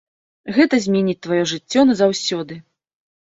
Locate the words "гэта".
0.55-0.77